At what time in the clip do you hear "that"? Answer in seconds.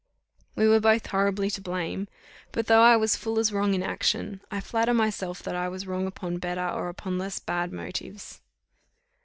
5.43-5.53